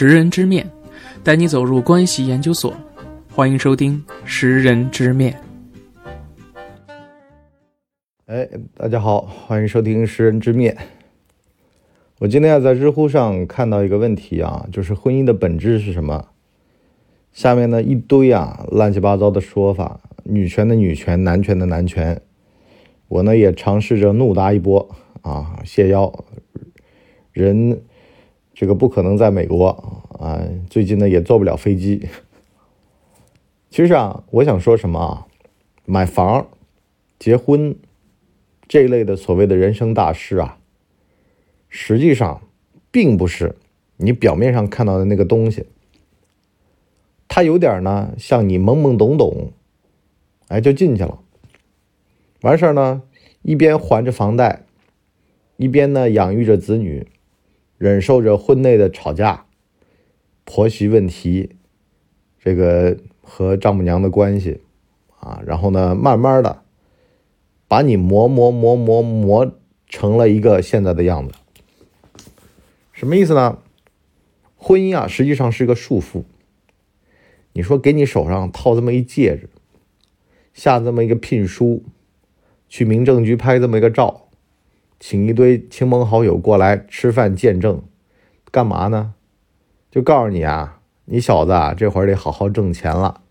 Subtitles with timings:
[0.00, 0.66] 识人之面，
[1.22, 2.72] 带你走入关系研究所。
[3.30, 5.38] 欢迎收听《识人之面》。
[8.24, 10.74] 哎，大家好，欢迎收听《识人之面》。
[12.18, 16.28] 我今天要在知乎上看到一个问题啊，就是婚姻的本质是什么？
[17.30, 22.18] 下面呢一堆啊乱七八糟的说法，女权的女权，男权的男权。
[23.08, 26.24] 我呢也尝试着怒答一波啊，谢邀
[27.32, 27.82] 人。
[28.60, 29.68] 这个不可能在美国
[30.18, 30.38] 啊！
[30.68, 32.06] 最近呢也坐不了飞机。
[33.70, 35.26] 其实啊，我想说什么啊？
[35.86, 36.46] 买房、
[37.18, 37.74] 结婚
[38.68, 40.58] 这一类的所谓的人生大事啊，
[41.70, 42.42] 实际上
[42.90, 43.56] 并不是
[43.96, 45.64] 你表面上看到的那个东西。
[47.28, 49.52] 它有点呢，像你懵懵懂懂，
[50.48, 51.18] 哎，就进去了。
[52.42, 53.00] 完事儿呢，
[53.40, 54.66] 一边还着房贷，
[55.56, 57.06] 一边呢养育着子女。
[57.80, 59.46] 忍受着婚内的吵架、
[60.44, 61.56] 婆媳问题，
[62.38, 64.60] 这个和丈母娘的关系
[65.18, 66.62] 啊，然后呢，慢慢的
[67.66, 69.56] 把你磨磨磨磨磨
[69.88, 71.32] 成了一个现在的样子。
[72.92, 73.56] 什么意思呢？
[74.56, 76.24] 婚姻啊，实际上是个束缚。
[77.54, 79.48] 你说给你手上套这么一戒指，
[80.52, 81.82] 下这么一个聘书，
[82.68, 84.28] 去民政局拍这么一个照。
[85.00, 87.82] 请一堆亲朋好友过来吃饭见证，
[88.50, 89.14] 干嘛呢？
[89.90, 93.22] 就告诉你啊，你小子啊，这会儿得好好挣钱了。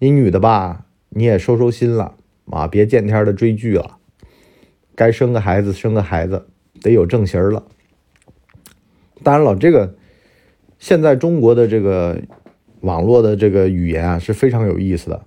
[0.00, 2.16] 你女的吧，你也收收心了
[2.50, 3.98] 啊，别见天的追剧了。
[4.96, 6.48] 该生个孩子生个孩子，
[6.82, 7.62] 得有正形了。
[9.22, 9.94] 当然了，这个
[10.80, 12.20] 现在中国的这个
[12.80, 15.22] 网络的这个语言啊是非常有意思的。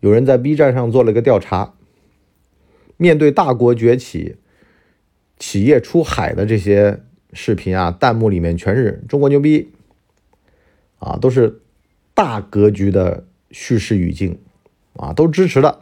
[0.00, 1.74] 有人在 B 站上做了个调查。
[3.02, 4.36] 面对大国崛起、
[5.36, 7.00] 企业出海的这些
[7.32, 9.72] 视频啊，弹幕里面全是中国牛逼
[11.00, 11.60] 啊，都是
[12.14, 14.38] 大格局的叙事语境
[14.94, 15.80] 啊，都支持的。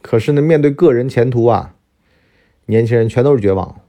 [0.00, 1.74] 可是呢，面对个人前途啊，
[2.64, 3.82] 年轻人全都是绝望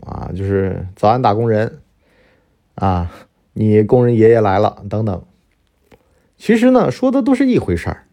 [0.00, 1.78] 啊，就是早安打工人
[2.74, 3.12] 啊，
[3.52, 5.24] 你工人爷爷来了等等。
[6.36, 8.06] 其实呢，说的都是一回事儿。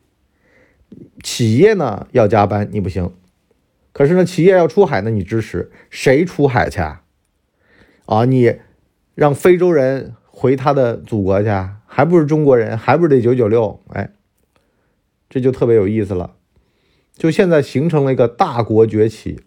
[1.24, 3.12] 企业呢要加班，你不行。
[3.98, 7.02] 可是呢，企业要出海呢，你支持谁出海去啊？
[8.06, 8.60] 啊，你
[9.16, 11.50] 让非洲人回他的祖国去，
[11.88, 13.82] 还不是中国人，还不是得九九六？
[13.88, 14.12] 哎，
[15.28, 16.36] 这就特别有意思了。
[17.16, 19.42] 就现在形成了一个大国崛起、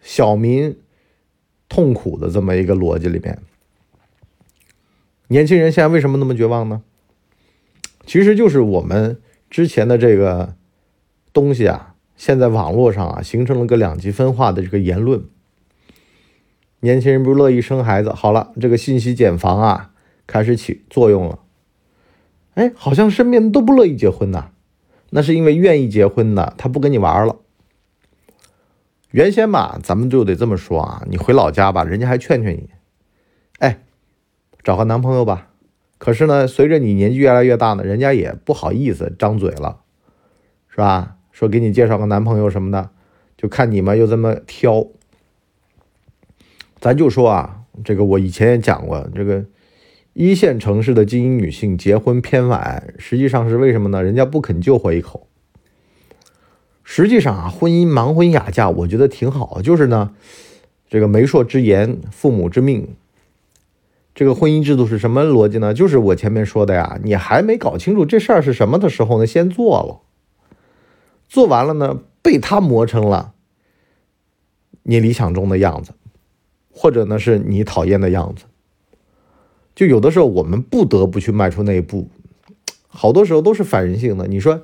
[0.00, 0.78] 小民
[1.68, 3.38] 痛苦的这么一个逻辑里面，
[5.28, 6.82] 年轻人现在为什么那么绝望呢？
[8.06, 9.20] 其实就是我们
[9.50, 10.56] 之前的这个
[11.34, 11.91] 东西啊。
[12.22, 15.24] 现在网络上啊，形成了个两极分化的这个言论。
[16.78, 19.90] 年轻人不乐意生孩子，好了，这个信息茧房啊
[20.24, 21.40] 开始起作用了。
[22.54, 24.50] 哎，好像身边都不乐意结婚呐，
[25.10, 27.38] 那是因为愿意结婚的他不跟你玩了。
[29.10, 32.70] 原先吧，咱们就得这么说啊，你回老家吧，人家还劝劝你，
[33.58, 33.82] 哎，
[34.62, 35.48] 找个男朋友吧。
[35.98, 39.80] 可是呢，随着你年纪越来越大呢，人家也不好意思张嘴了，
[40.68, 41.16] 是吧？
[41.42, 42.90] 说给你介绍个男朋友什么的，
[43.36, 44.86] 就看你们又这么挑。
[46.78, 49.44] 咱就说啊，这个我以前也讲过，这个
[50.12, 54.04] 一线城市的精英女性结婚偏晚，实际上是为什么呢？
[54.04, 55.26] 人家不肯救活一口。
[56.84, 60.14] 实际上啊，婚姻盲婚哑嫁，我觉得挺好，就是呢，
[60.88, 62.86] 这个媒妁之言，父母之命。
[64.14, 65.74] 这个婚姻制度是什么逻辑呢？
[65.74, 69.98] 就是我前面说的呀，你还没搞清楚这事儿是什么的时候呢，先做了。
[71.32, 73.32] 做完了呢，被他磨成了
[74.82, 75.94] 你理想中的样子，
[76.70, 78.44] 或者呢是你讨厌的样子。
[79.74, 82.10] 就有的时候我们不得不去迈出那一步，
[82.86, 84.26] 好多时候都是反人性的。
[84.26, 84.60] 你说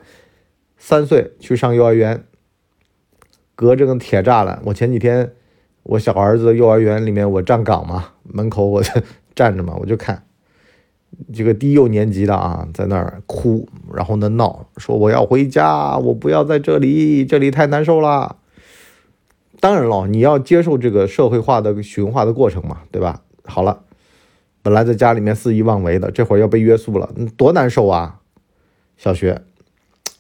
[0.77, 2.23] 三岁去上幼儿园，
[3.55, 4.61] 隔着个铁栅栏。
[4.67, 5.33] 我前几天
[5.85, 8.93] 我小儿子幼儿园里面我站岗嘛，门口我就
[9.35, 10.23] 站着嘛，我就看。
[11.34, 18.37] 这个低幼年级的啊，在那儿哭，然后呢闹，说我要回家，我不要在这里，这里太难受了。
[19.60, 23.22] 当然了，你要接受这个社会化的驯化的过程嘛，对吧？
[23.44, 23.82] 好了，
[24.62, 28.20] 本来在家里面肆意妄为的，这会儿要被约束了，多难受啊！
[28.96, 29.43] 小学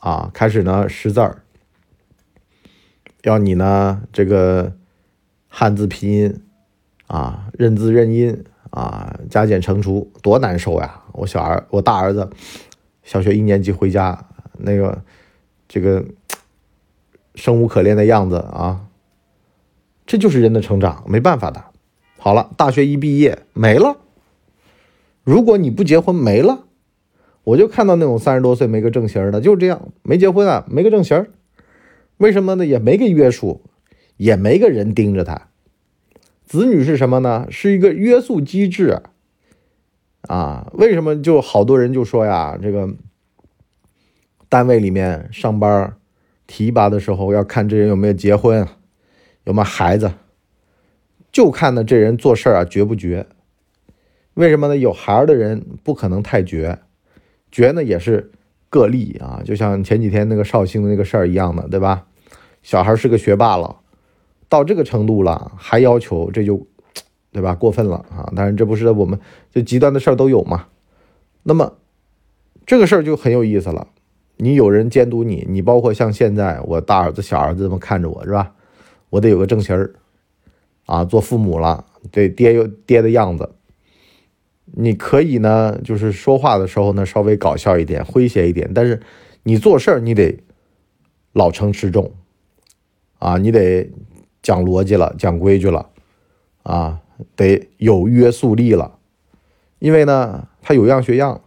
[0.00, 1.42] 啊，开始呢识字儿，
[3.22, 4.72] 要你呢这个
[5.46, 6.40] 汉字拼音
[7.06, 8.44] 啊，认字认音。
[8.70, 11.02] 啊，加减乘除多难受呀！
[11.12, 12.28] 我小儿，我大儿子，
[13.02, 14.26] 小学一年级回家，
[14.58, 15.02] 那个
[15.66, 16.04] 这个
[17.34, 18.86] 生无可恋的样子啊，
[20.06, 21.64] 这就是人的成长，没办法的
[22.18, 23.96] 好了，大学一毕业没了。
[25.24, 26.64] 如果你不结婚没了，
[27.44, 31.26] 我就看到那种三十多岁没个正形的，就是这样，没结婚啊，没个正形
[32.18, 32.66] 为什么呢？
[32.66, 33.62] 也没个约束，
[34.16, 35.48] 也没个人盯着他。
[36.48, 37.46] 子女是什么呢？
[37.50, 39.02] 是一个约束机制
[40.22, 40.70] 啊。
[40.72, 42.88] 为什么就好多人就说呀，这个
[44.48, 45.94] 单位里面上班
[46.46, 48.66] 提拔的时候要看这人有没有结婚，
[49.44, 50.10] 有没有孩子，
[51.30, 53.26] 就看呢这人做事啊绝不绝。
[54.32, 54.76] 为什么呢？
[54.78, 56.78] 有孩儿的人不可能太绝，
[57.52, 58.30] 绝呢也是
[58.70, 59.42] 个例啊。
[59.44, 62.06] 就像前几天那个绍兴的那个事儿一样的，对吧？
[62.62, 63.76] 小孩是个学霸了，
[64.48, 66.66] 到这个程度了还要求，这就，
[67.32, 67.54] 对吧？
[67.54, 68.32] 过分了啊！
[68.34, 69.18] 当然这不是我们
[69.52, 70.66] 这极端的事儿都有嘛。
[71.42, 71.78] 那么
[72.66, 73.88] 这个事儿就很有意思了。
[74.36, 78.54] 你有人监督你，你包括像现在我大儿子、小儿子这么看着我是吧？
[79.10, 79.94] 我得有个正形儿
[80.86, 83.50] 啊，做父母了得爹有爹的样子。
[84.64, 89.00] 你可以呢，就是说话的时候呢，稍微搞笑一点、诙谐一点，但是
[89.42, 90.38] 你做事儿你得
[91.32, 92.12] 老成持重
[93.18, 93.90] 啊，你得
[94.48, 95.90] 讲逻辑了、讲规矩了
[96.62, 97.02] 啊，
[97.36, 98.98] 得有约束力了。
[99.78, 101.42] 因为呢，他有样学样，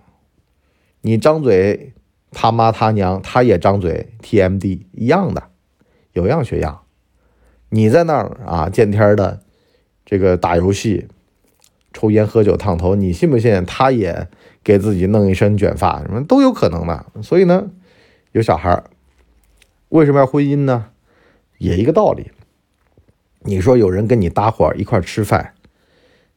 [1.01, 1.93] 你张嘴
[2.29, 5.45] 他妈他娘，他也张嘴 TMD 一样的，
[6.13, 6.81] 有样学样。
[7.69, 9.41] 你在那儿啊，见天的
[10.05, 11.07] 这个打游戏。
[11.93, 13.65] 抽烟喝酒烫头，你信不信？
[13.65, 14.27] 他也
[14.63, 17.07] 给自己弄一身卷发，什么都有可能的。
[17.23, 17.71] 所以呢，
[18.31, 18.83] 有小孩
[19.89, 20.89] 为什么要婚姻呢？
[21.57, 22.29] 也一个道理。
[23.43, 25.53] 你说有人跟你搭伙一块吃饭，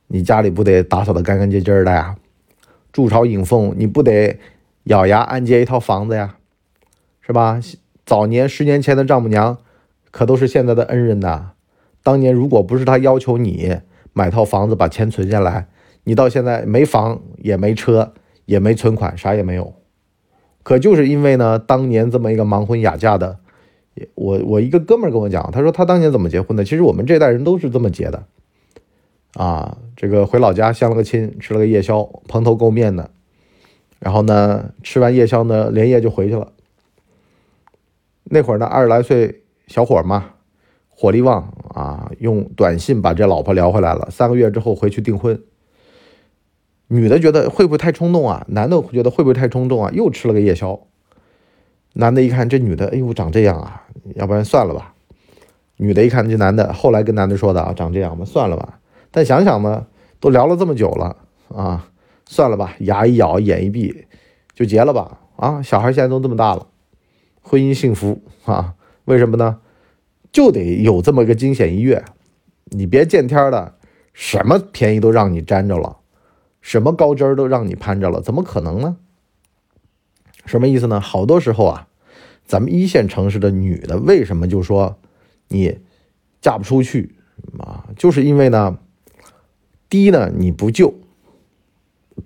[0.09, 2.17] 你家里不得打扫的干干净净的呀？
[2.93, 4.39] 筑巢引凤，你不得
[4.85, 6.37] 咬牙按揭一套房子呀？
[7.21, 7.61] 是吧？
[8.07, 9.59] 早年十年前的丈母娘，
[10.11, 11.53] 可都是现在的恩人呐。
[12.03, 13.81] 当年如果不是他要求你。
[14.17, 15.67] 买套房子，把钱存下来，
[16.05, 18.15] 你到现在没房也没车
[18.45, 19.75] 也没存款，啥也没有。
[20.63, 23.41] 可就是因为呢，当年这么一个盲婚哑嫁的，
[24.15, 26.65] 我我一个哥们跟我讲，他说他当年怎么结婚的？
[26.65, 28.25] 其实我们这代人都是这么结的，
[29.35, 33.11] 啊，这个回老家相了个亲，吃了个夜宵，蓬头垢面的，
[33.99, 36.53] 然后呢，吃完夜宵呢，连夜就回去了。
[38.25, 40.31] 那会儿呢，二十来岁小伙嘛。
[40.97, 42.13] 火力旺啊！
[42.21, 44.09] 用短信把这老婆聊回来了。
[44.13, 45.43] 三个月之后回去订婚，
[46.87, 48.47] 女的觉得会不会太冲动啊？
[48.51, 49.91] 男的觉得会不会太冲动啊？
[49.93, 50.87] 又吃了个夜宵。
[51.95, 53.84] 男的一看这女的，哎呦长这样啊，
[54.15, 54.95] 要不然算了吧。
[55.77, 58.79] 女的一看这男的，后来跟男的说的啊，长这样吧，算了吧。
[59.11, 59.87] 但想想呢，
[60.21, 61.17] 都聊了这么久了
[61.49, 61.89] 啊，
[62.27, 64.07] 算了吧，牙一咬，眼一闭，
[64.55, 65.19] 就结了吧。
[65.37, 66.67] 啊，小孩现在都这么大了，
[67.43, 68.75] 婚姻幸福啊？
[69.05, 69.59] 为什么呢？
[70.33, 72.05] 就得有这么个惊险一跃，
[72.67, 73.75] 你别见天的，
[74.13, 75.99] 什么便宜都让你沾着了，
[76.61, 78.97] 什么高枝儿都让你攀着了，怎么可能呢？
[80.47, 81.01] 什么意思呢？
[81.01, 81.89] 好多时候啊，
[82.47, 84.99] 咱们一线城市的女的为什么就说
[85.49, 85.79] 你
[86.41, 87.15] 嫁不出去
[87.59, 87.89] 啊？
[87.97, 88.79] 就是因为呢，
[89.89, 90.95] 低呢你不救，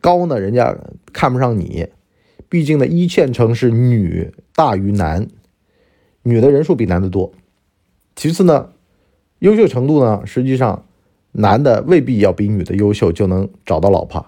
[0.00, 0.76] 高呢人家
[1.12, 1.88] 看不上你，
[2.48, 5.28] 毕竟呢一线城市女大于男，
[6.22, 7.32] 女的人数比男的多。
[8.16, 8.70] 其次呢，
[9.38, 10.84] 优秀程度呢，实际上
[11.32, 14.26] 男的未必要比女的优秀就能找到老婆。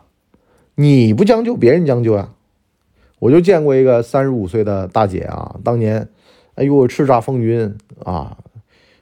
[0.76, 2.32] 你不将就，别人将就呀。
[3.20, 6.08] 我就见过一个三十五岁的大姐啊，当年，
[6.56, 7.72] 哎呦叱咤风云
[8.04, 8.36] 啊，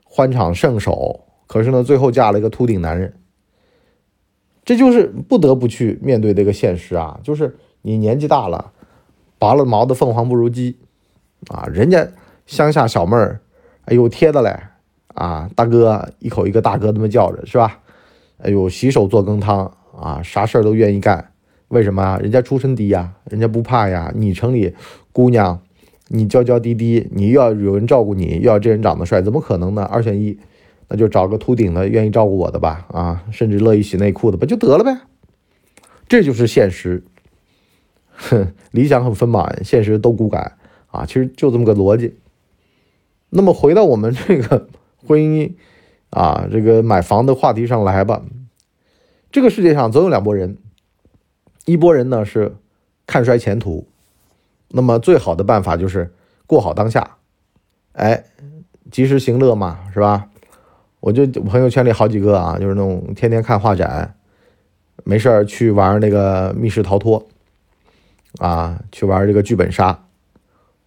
[0.04, 1.24] 欢场圣手。
[1.46, 3.14] 可是呢，最后嫁了一个秃顶男人。
[4.64, 8.72] 这就是不得不去面对这个现实啊，就是你年纪大了，
[9.38, 10.76] 拔了毛的凤凰不如鸡
[11.48, 11.66] 啊。
[11.72, 12.06] 人家
[12.44, 13.40] 乡下小妹儿，
[13.86, 14.54] 哎呦贴的嘞。
[15.14, 17.80] 啊，大哥，一口一个大哥这么叫着，是吧？
[18.36, 21.32] 哎呦，洗手做羹汤啊，啥事儿都愿意干。
[21.68, 24.12] 为什么啊人家出身低呀，人家不怕呀。
[24.14, 24.74] 你城里
[25.12, 25.60] 姑娘，
[26.08, 29.82] 你娇娇滴滴，你又要有人照顾你，又要这人长得帅，怎么可能呢？
[29.82, 30.38] 二选一，
[30.88, 32.86] 那就找个秃顶的，愿意照顾我的吧。
[32.92, 34.98] 啊，甚至乐意洗内裤的，不就得了呗？
[36.08, 37.04] 这就是现实。
[38.12, 40.56] 哼， 理想很丰满，现实都骨感
[40.90, 41.04] 啊。
[41.06, 42.16] 其实就这么个逻辑。
[43.30, 44.68] 那么回到我们这个。
[45.06, 45.52] 婚姻
[46.10, 48.20] 啊，这个买房的话题上来吧。
[49.30, 50.58] 这个世界上总有两拨人，
[51.68, 52.56] 一拨人呢是
[53.06, 53.86] 看衰前途，
[54.68, 56.10] 那么最好的办法就是
[56.46, 57.18] 过好当下，
[57.92, 58.24] 哎，
[58.90, 60.30] 及时行乐嘛，是吧？
[61.00, 64.14] 我就朋友圈里好几个啊，就是那种天天看画展，
[65.04, 67.28] 没事儿去玩那个密室逃脱，
[68.38, 70.06] 啊，去玩这个剧本杀，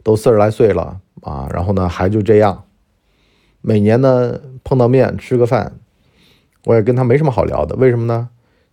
[0.02, 2.64] 都四十来岁了啊，然后呢还就这样。
[3.62, 5.74] 每年呢碰到面吃个饭，
[6.66, 7.76] 我也跟他没什么好聊的。
[7.76, 8.30] 为什么呢？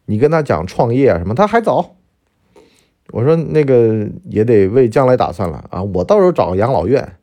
[0.06, 1.96] 你跟他讲创业什么，他还早。
[3.10, 5.82] 我说那个也得为将来打算了啊！
[5.82, 7.16] 我到时候找个养老院，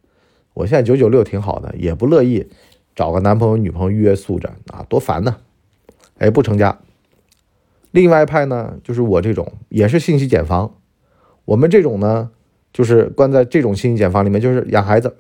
[0.56, 2.48] 我现在九九六挺好的，也不乐意
[2.96, 5.38] 找个男朋友女朋友约束着啊，多烦呢！
[6.18, 6.80] 哎，不成家。
[7.92, 10.74] 另外一派呢，就是我这种，也是信息茧房。
[11.46, 12.32] 我们这种呢，
[12.74, 15.16] 就是关在这种信息茧房里面，就是养孩子、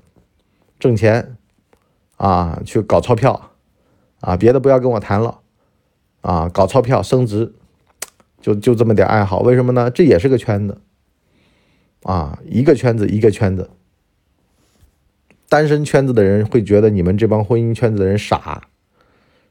[0.80, 1.38] 挣钱
[2.18, 3.52] 啊，去搞钞票
[4.22, 5.40] 啊，别的不要跟我谈了
[6.22, 7.54] 啊，搞钞票升值。
[8.46, 9.90] 就就这么点爱好，为什么呢？
[9.90, 10.80] 这也是个圈子
[12.04, 13.72] 啊，一个圈子一个圈子。
[15.50, 18.62] 单身圈子的人会觉得你们这帮婚姻圈子的人傻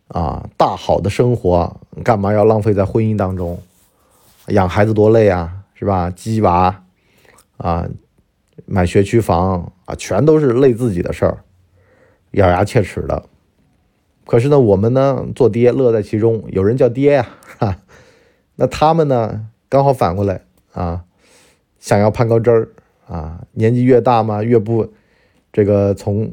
[0.06, 3.60] 啊，大好的生活干嘛要浪费在婚姻当中？
[4.46, 6.08] 养孩子多累啊，是吧？
[6.08, 6.84] 鸡娃
[7.56, 7.88] 啊，
[8.64, 11.42] 买学区房啊，全都是累自己的事儿，
[12.30, 13.24] 咬牙切齿的。
[14.24, 17.28] 可是呢，我们呢做爹乐在其中，有人叫爹呀，
[18.56, 19.50] 那他们呢？
[19.68, 20.42] 刚好反过来
[20.72, 21.04] 啊，
[21.80, 22.68] 想要攀高枝儿
[23.08, 24.92] 啊，年纪越大嘛，越不
[25.52, 26.32] 这个从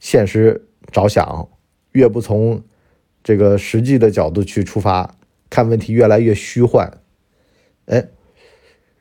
[0.00, 1.48] 现实着想，
[1.92, 2.64] 越不从
[3.22, 5.14] 这个实际的角度去出发，
[5.48, 6.98] 看问题越来越虚幻。
[7.86, 8.08] 哎，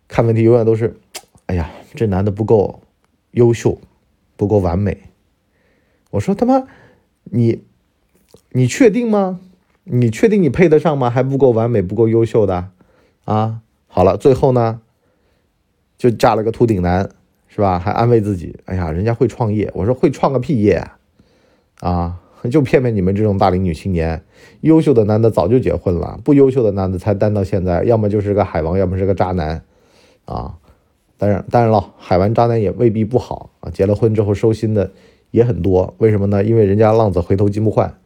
[0.08, 1.00] 看问题永远都是，
[1.48, 2.82] 哎呀，这男的不够
[3.32, 3.82] 优秀，
[4.36, 4.96] 不够完美。
[6.12, 6.68] 我说他妈，
[7.24, 7.64] 你
[8.52, 9.40] 你确定吗？
[9.84, 11.10] 你确定你配得上吗？
[11.10, 12.70] 还不够完美，不够优秀的，
[13.26, 14.82] 啊，好了，最后呢，
[15.98, 17.10] 就嫁了个秃顶男，
[17.48, 17.80] 是吧？
[17.80, 19.72] 还安慰自己，哎呀，人家会创业。
[19.74, 20.86] 我说会创个屁业，
[21.80, 22.20] 啊，
[22.52, 24.24] 就骗骗你们这种大龄女青年。
[24.62, 29.64] 优秀的男的早就结婚了，不优秀的男的才单到现在，要么就是个海王，要么是个渣男，
[30.26, 30.58] 啊，
[31.18, 33.72] 当然，当然了，海王渣男也未必不好啊。
[33.72, 34.92] 结了婚之后收心的
[35.32, 36.44] 也很多，为什么呢？
[36.44, 37.99] 因为人家浪子回头金不换。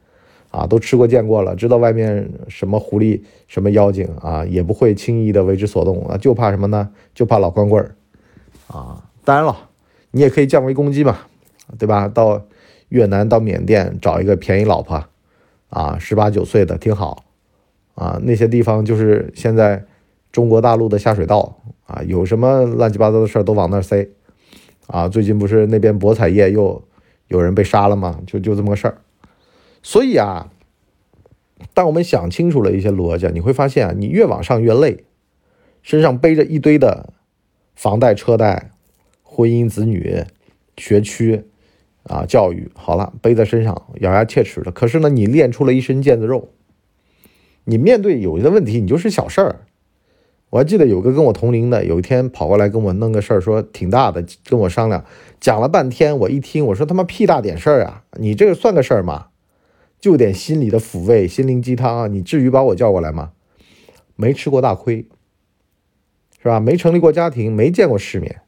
[0.54, 6.92] 啊，都吃过见过了，知道外面什么狐狸、什么妖精啊，也不会轻易的为之所动啊，就怕什么呢？
[7.16, 7.96] 就怕老光棍儿
[8.68, 9.04] 啊。
[9.26, 9.58] 当然了，
[10.12, 11.18] 你也可以降维攻击嘛，
[11.80, 12.08] 对吧？
[12.08, 12.46] 到
[12.90, 15.04] 越南、到缅甸找一个便宜老婆
[15.70, 17.24] 啊，十八九岁的挺好
[17.96, 18.20] 啊。
[18.22, 19.84] 那些地方就是现在
[20.32, 21.58] 中国大陆的下水道
[21.88, 24.08] 啊，有什么乱七八糟的事儿都往那儿塞
[24.86, 25.08] 啊。
[25.10, 26.80] 最近不是那边博彩业又
[27.28, 28.20] 有人被杀了吗？
[28.28, 28.98] 就就这么个事儿。
[29.84, 30.50] 所以啊，
[31.74, 35.04] 当我们想清楚了一些逻辑，你会发现啊，你越往上越累，
[35.82, 37.14] 身上背着一堆的
[37.76, 38.72] 房贷、车贷、
[39.22, 40.24] 婚姻、子女、
[40.78, 41.44] 学区
[42.04, 44.72] 啊、教育，好了，背在身上，咬牙切齿的。
[44.72, 46.50] 可是呢，你练出了一身腱子肉，
[47.66, 49.66] 你面对有些问题，你就是小事儿。
[50.50, 55.04] 我还记得有个跟我同龄的，有一天跑过来跟我弄个事儿，说挺大的，跟我商量，
[55.42, 59.28] 讲了半天，我一听，我说他妈屁大点事儿啊，你这个算个事儿吗？
[60.04, 62.08] 就点心理的抚慰，心灵鸡汤啊！
[62.08, 63.32] 你至于把我叫过来吗？
[64.18, 65.08] 没吃过大亏，
[66.42, 66.60] 是吧？
[66.60, 68.42] 没成立过家庭，没见过世面。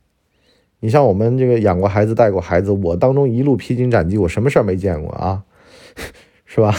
[0.81, 5.45] 你像我们这个养过孩子、带过孩子，我当中一路披荆斩棘，我什么事儿没见过啊？
[6.43, 6.75] 是吧？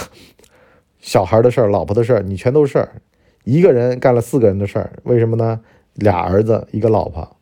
[1.00, 2.86] 小孩的事儿、老婆的事儿，你全都是事。
[3.44, 5.62] 一个人干了四个人的事儿，为什么呢？
[5.94, 7.34] 俩儿子，一个老婆，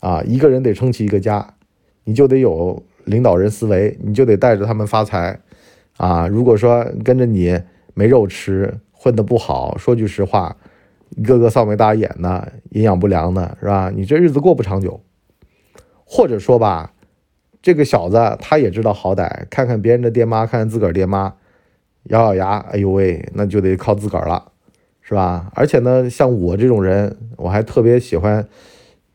[0.00, 1.54] 啊，一个人得撑起一个家，
[2.02, 5.38] 你就得有领导人思维，你就得带着他们发财。
[5.96, 7.58] 啊，如果说跟着你
[7.94, 10.56] 没肉吃，混得不好，说句实话，
[11.10, 13.90] 一个个臊眉大眼的，营养不良的，是吧？
[13.94, 15.00] 你这日子过不长久。
[16.04, 16.92] 或者说吧，
[17.60, 21.34] 这个小子他也知道好歹，看看别人的爹妈，看看自个儿爹妈，
[22.04, 24.52] 咬咬牙，哎呦喂，那就得靠自个儿了，
[25.02, 25.50] 是吧？
[25.54, 28.46] 而且呢，像我这种人，我还特别喜欢，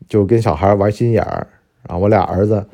[0.08, 1.46] 就跟小孩玩心眼儿
[1.84, 1.96] 啊。
[1.96, 2.66] 我俩儿子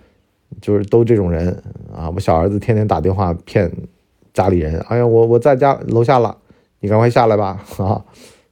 [0.60, 1.62] 就是都这种人
[1.94, 2.10] 啊。
[2.10, 3.70] 我小儿子天天打电话骗。
[4.38, 6.38] 家里人，哎呀，我我在家楼下了，
[6.78, 8.04] 你赶快下来吧 啊！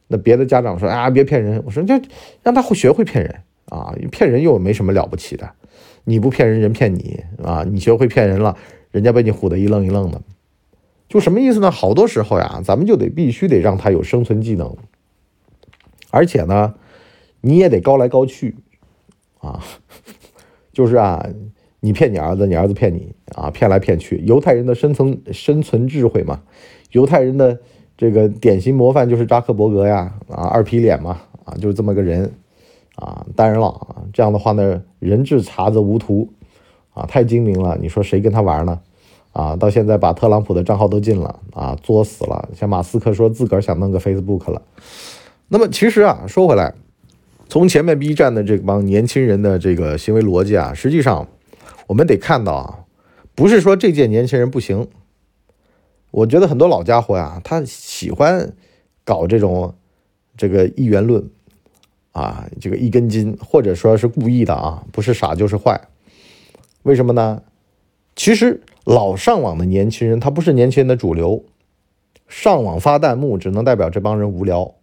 [0.08, 1.62] 那别的家长说，啊，别骗人。
[1.64, 1.94] 我说，就
[2.42, 3.32] 让他会学会骗人
[3.66, 5.48] 啊，骗人又没什么了不起的，
[6.02, 8.56] 你不骗人，人骗你啊，你学会骗人了，
[8.90, 10.20] 人家被你唬得一愣一愣的，
[11.08, 11.70] 就什么意思呢？
[11.70, 14.76] 好多时候呀，咱们就得必须得让他有生存技能，
[16.10, 16.74] 而且呢，
[17.42, 18.56] 你也得高来高去
[19.38, 19.62] 啊，
[20.74, 21.24] 就是啊。
[21.80, 24.22] 你骗你儿子，你儿子骗你啊，骗来骗去。
[24.26, 26.40] 犹太人的生存生存智慧嘛，
[26.92, 27.58] 犹太人的
[27.96, 32.32] 这个典型模范就是扎克伯格呀，啊，二皮脸嘛，啊，就是这么个人，
[32.96, 36.28] 啊，当然了，这样的话呢，人至察则无徒，
[36.94, 38.80] 啊，太精明了，你说谁跟他玩呢？
[39.32, 42.48] 啊，到现在把特朗普的账号都禁了，啊，作死了。
[42.54, 44.62] 像马斯克说自个儿想弄个 Facebook 了。
[45.48, 46.74] 那么其实啊，说回来，
[47.48, 51.28] 从前面 B 站的这帮年轻人的这个行为逻辑啊，实际上。
[51.86, 52.84] 我们得看到啊，
[53.34, 54.88] 不是说这届年轻人不行，
[56.10, 58.52] 我觉得很多老家伙呀，他喜欢
[59.04, 59.74] 搞这种
[60.36, 61.28] 这个一元论
[62.12, 65.80] 啊，这个一根筋，或者说是故意的啊，不是傻就是坏。
[66.82, 67.42] 为什么呢？
[68.14, 71.44] 其实老上网的年轻人，他不是年轻人的主流，
[72.26, 74.74] 上网发弹幕只能代表这帮人无聊，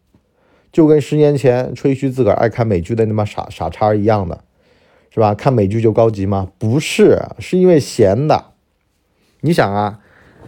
[0.72, 4.43] 就跟十年前吹嘘自个儿爱看美剧的那帮傻傻叉一样的，
[5.13, 5.36] 是吧？
[5.36, 6.51] 看美剧就高级吗？
[6.58, 8.46] 不是，是因为闲的。
[9.41, 10.00] 你想啊，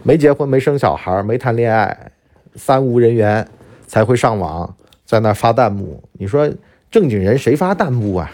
[0.02, 2.10] 没结婚、没生小孩、没谈恋爱，
[2.56, 3.48] 三无人员
[3.86, 6.02] 才会上网，在那发弹幕。
[6.14, 6.52] 你说
[6.90, 8.32] 正经人谁发弹幕啊？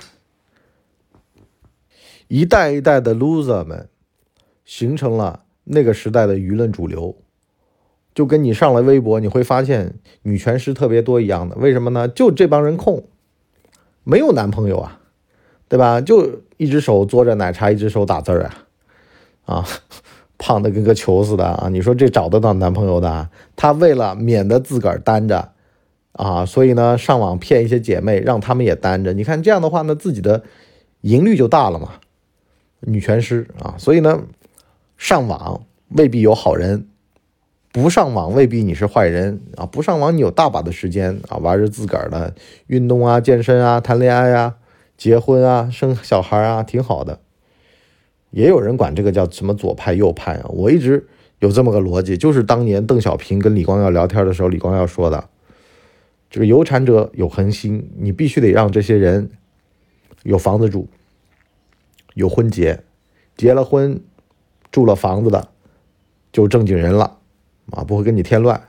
[2.29, 3.91] 一代一代的 loser 们
[4.65, 7.15] 形成了那个时代的舆论主流，
[8.15, 11.57] 就跟你上了微博，你会发现女权师特别多一样的。
[11.57, 12.09] 为什么呢？
[12.09, 13.05] 就这帮人控，
[14.03, 15.01] 没有男朋友啊，
[15.73, 16.02] 对吧？
[16.02, 18.52] 就一只手嘬着奶茶，一只手打字啊，
[19.47, 19.64] 啊。
[20.37, 21.69] 胖的跟个球似的啊！
[21.69, 23.29] 你说这找得到男朋友的？
[23.55, 25.52] 他为了免得自个儿单着
[26.12, 29.12] 啊，所以呢上网骗一些姐妹，让他们也单着。
[29.12, 30.43] 你看这样的话呢，自己的
[31.02, 31.93] 赢率就大了嘛。
[32.81, 34.25] 女权师啊，所以呢
[34.99, 36.88] 上网未必有好人，
[37.71, 39.64] 不上网未必你是坏人啊。
[39.64, 42.35] 不上网你有大把的时间啊，玩着自个儿的
[42.67, 44.57] 运动啊、健身啊、谈恋爱啊、
[45.02, 47.18] 结婚啊、生小孩啊，挺好的。
[48.30, 50.44] 也有人管这个叫什么左派右派啊？
[50.50, 51.09] 我一直
[51.40, 55.28] 有这么个逻辑，就是当年邓小平跟李光耀聊天的时候，李光耀说的
[56.30, 59.28] ：“这个有产者有恒心，你必须得让这些人
[60.23, 60.87] 有房子住，
[62.14, 62.85] 有婚结，
[63.37, 64.00] 结了婚
[64.71, 65.49] 住了房子的
[66.30, 67.18] 就正经人了
[67.73, 68.68] 啊，不会跟你添乱。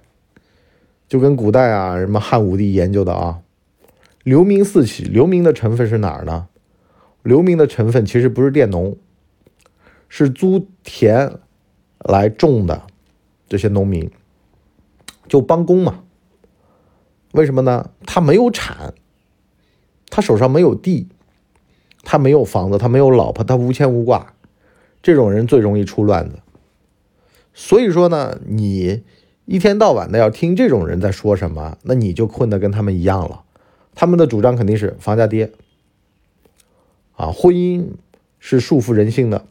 [1.07, 3.42] 就跟古代啊什么汉武帝研究的啊，
[4.23, 6.47] 流民四起，流民的成分是哪儿呢？
[7.21, 8.97] 流民的成分其实不是佃农。”
[10.15, 11.39] 是租田
[11.97, 12.83] 来种的，
[13.49, 14.11] 这些农民
[15.27, 16.03] 就帮工嘛？
[17.31, 17.89] 为什么呢？
[18.05, 18.93] 他没有产，
[20.11, 21.07] 他手上没有地，
[22.03, 24.35] 他没有房子，他没有老婆，他无牵无挂，
[25.01, 26.37] 这种人最容易出乱子。
[27.55, 29.01] 所以说呢，你
[29.45, 33.45] 一天到晚的要听这种人在说什么，那你就困得跟他们一样了。
[33.95, 35.51] 他们的主张肯定是房价跌
[37.15, 37.85] 啊，婚姻
[38.39, 39.45] 是束缚人性的。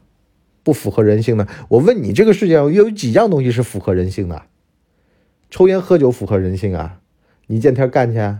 [0.64, 1.48] 不符合人性的。
[1.68, 4.42] 我问你，这个世界上有几样东西是符合人性的？
[5.50, 7.00] 抽烟喝酒符合人性啊？
[7.48, 8.36] 你见天干去？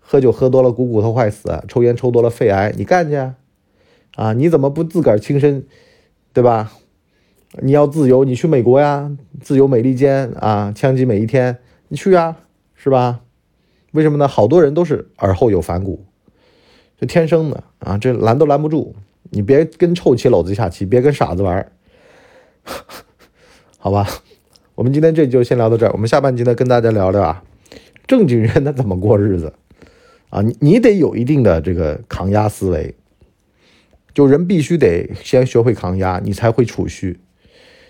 [0.00, 3.16] 喝酒喝多了股骨头坏死，抽烟抽多了肺癌，你干去？
[4.14, 4.32] 啊？
[4.32, 5.66] 你怎么不自个儿亲身，
[6.32, 6.72] 对吧？
[7.60, 11.58] 你要自由，你去美国呀，自由美利坚啊，枪击每一天，
[11.88, 12.38] 你去啊，
[12.74, 13.20] 是吧？
[13.94, 14.26] 为什么呢？
[14.26, 16.04] 好多人都是耳后有反骨，
[17.00, 18.92] 就天生的啊，这拦都拦不住。
[19.30, 21.72] 你别跟臭棋篓子下棋，别跟傻子玩
[23.78, 24.04] 好吧？
[24.74, 25.92] 我们今天这就先聊到这儿。
[25.92, 27.44] 我们下半集呢，跟大家聊聊啊，
[28.04, 29.52] 正经人他怎么过日子
[30.28, 30.42] 啊？
[30.42, 32.92] 你你得有一定的这个抗压思维，
[34.12, 37.20] 就人必须得先学会抗压，你才会储蓄。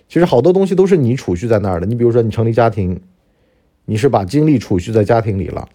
[0.07, 1.87] 其实好多东西都是你储蓄在那儿的。
[1.87, 3.01] 你比如说，你成立家庭，
[3.87, 5.67] 你是把精力储蓄在家庭里了，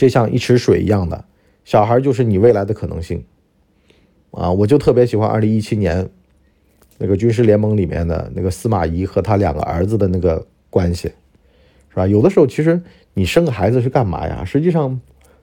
[0.00, 1.26] 这像一池水一样的，
[1.62, 3.22] 小孩就是你未来的可能性。
[4.30, 6.08] 啊，我就特别喜欢二零一七年
[6.96, 11.08] 那个军事联盟里面的那个司马懿和他两个儿子的那个关系，
[11.90, 12.06] 是吧？
[12.06, 12.80] 有的时候其实
[13.12, 14.42] 你生个孩子是干嘛呀？
[14.42, 14.98] 实际上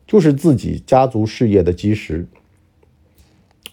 [0.08, 2.26] 就是自己家族事业的基石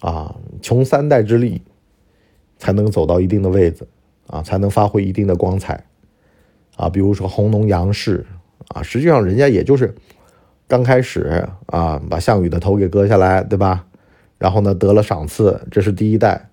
[0.01, 1.63] 啊，穷三代之力
[2.59, 3.89] 才能走到一定的位置
[4.27, 5.87] 啊，才能发挥一定的光彩
[6.77, 6.91] 啊。
[6.91, 8.27] 比如说弘农杨氏
[8.69, 9.95] 啊，实际上人家也就是
[10.67, 13.87] 刚开始啊，把项羽的头给割下来，对吧？
[14.39, 16.49] 然后呢，得了赏赐，这是第一代，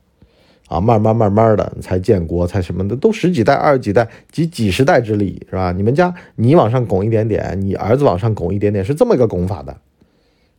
[0.67, 5.71] 啊，慢慢慢慢的才建国，才什么的，都十几代、二十几代、几几十代之力，是吧？
[5.71, 9.75] 你们家你往上拱一点点，你儿子往上拱一点点，是这么一个拱法的，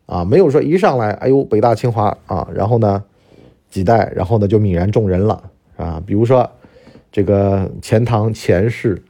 [0.07, 3.05] 啊，没有说一上来，哎呦，北大清华啊，然后呢，
[3.71, 6.51] 几代，然后呢就泯然众人了，啊，比如说
[7.11, 9.03] 这个钱塘钱氏，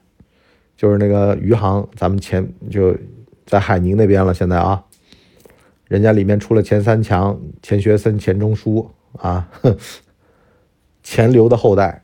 [0.76, 2.94] 就是那个余杭，咱们前就
[3.46, 4.85] 在海宁那边了，现在啊。
[5.88, 9.50] 人家里面出了钱三强，钱学森、钱钟书啊，
[11.02, 12.02] 钱刘的后代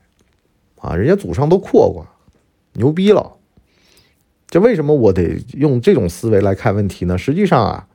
[0.79, 2.05] 啊，人家祖上都阔过，
[2.73, 3.37] 牛逼了。
[4.47, 7.17] 这为什么我得用这种思维来看问题呢？
[7.17, 7.87] 实际上啊，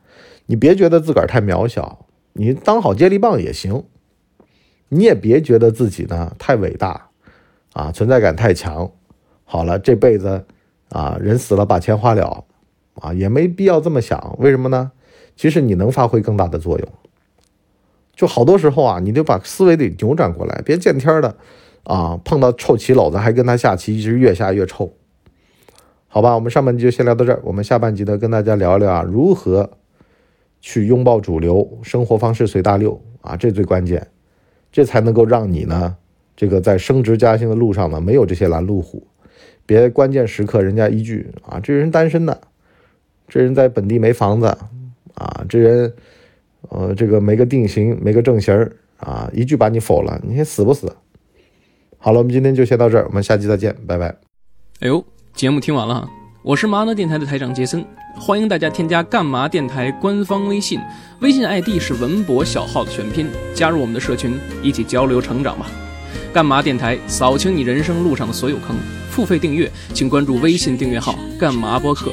[0.47, 3.85] 你别觉得自个儿太渺小，你当好接力棒也行。
[4.89, 7.09] 你也别觉得自己呢太伟大
[7.73, 8.91] 啊，存在感太强。
[9.45, 10.45] 好了，这辈子
[10.89, 12.45] 啊，人死了把钱花了
[12.95, 14.37] 啊，也没必要这么想。
[14.39, 14.93] 为什么呢？
[15.37, 16.89] 其实你能发挥更大的作用，
[18.15, 21.37] 就好多时候啊，你得把思维得扭转过来，别见天的
[21.83, 24.93] 啊，碰到臭棋篓子还跟他下棋，一直越下越臭。
[26.07, 29.69] 好吧，我们上半集就先聊到这儿，我们下半集呢跟大家聊聊啊，如何
[30.61, 34.07] 去拥抱主流生活方式随大流啊，这最关键，
[34.71, 35.97] 这才能够让你呢，
[36.37, 39.05] 这个在升职加薪的路上呢，没有这些拦路虎，
[39.67, 42.41] 别关键时刻人家一句啊，这人单身的，
[43.29, 44.47] 这人在本地没房子
[45.15, 45.93] 啊，这人
[46.69, 50.95] 呃这个没个定型，没个正形儿啊，一句把你否了，你死不死？
[51.99, 54.15] 好了，我们今天就先到这儿，我们下期再见，拜拜。
[54.81, 55.05] 哎呦。
[55.35, 56.09] 节目听完了，
[56.45, 57.85] 我是麻辣电台的台长杰森，
[58.15, 60.79] 欢迎大家添加干嘛电台官方微信，
[61.21, 65.67] 微信 ID 是文博小号的全拼，加入我们的社群，一起交流成长吧。
[66.33, 68.77] 干嘛电台扫清你人生路上的所有坑，
[69.11, 72.13] 付费订阅请关注微信订阅号干嘛播客。